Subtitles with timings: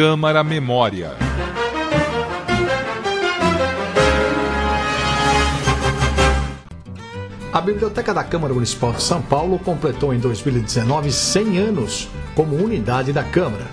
[0.00, 1.14] Câmara Memória.
[7.52, 13.12] A Biblioteca da Câmara Municipal de São Paulo completou em 2019 100 anos como unidade
[13.12, 13.66] da Câmara.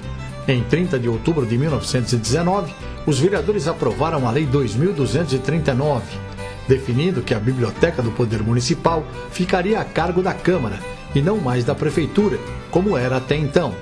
[0.45, 2.73] Em 30 de outubro de 1919,
[3.05, 6.03] os vereadores aprovaram a Lei 2239,
[6.67, 10.77] definindo que a Biblioteca do Poder Municipal ficaria a cargo da Câmara
[11.15, 12.37] e não mais da Prefeitura,
[12.69, 13.73] como era até então.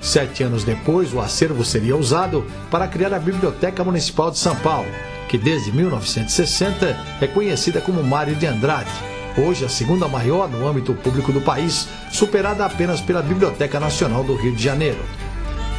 [0.00, 4.88] Sete anos depois, o acervo seria usado para criar a Biblioteca Municipal de São Paulo,
[5.28, 8.90] que desde 1960 é conhecida como Mário de Andrade,
[9.36, 14.34] hoje a segunda maior no âmbito público do país, superada apenas pela Biblioteca Nacional do
[14.34, 14.98] Rio de Janeiro.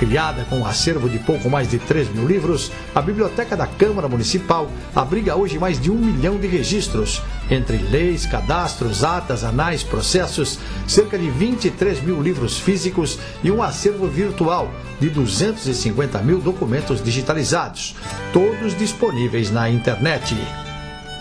[0.01, 4.07] Criada com um acervo de pouco mais de 3 mil livros, a Biblioteca da Câmara
[4.07, 10.57] Municipal abriga hoje mais de um milhão de registros, entre leis, cadastros, atas, anais, processos,
[10.87, 17.95] cerca de 23 mil livros físicos e um acervo virtual de 250 mil documentos digitalizados,
[18.33, 20.35] todos disponíveis na internet.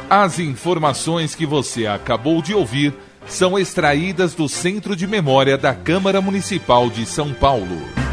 [0.09, 2.95] As informações que você acabou de ouvir
[3.27, 8.06] são extraídas do Centro de Memória da Câmara Municipal de São Paulo.